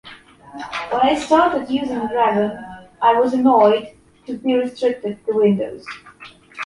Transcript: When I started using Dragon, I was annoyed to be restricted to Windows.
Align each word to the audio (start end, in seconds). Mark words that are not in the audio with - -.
When 0.89 0.99
I 1.03 1.13
started 1.13 1.69
using 1.69 1.99
Dragon, 2.07 2.57
I 3.03 3.19
was 3.19 3.35
annoyed 3.35 3.93
to 4.25 4.35
be 4.39 4.55
restricted 4.55 5.23
to 5.27 5.33
Windows. 5.35 5.85